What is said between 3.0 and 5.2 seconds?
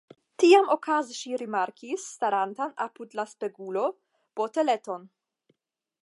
la spegulo, boteleton.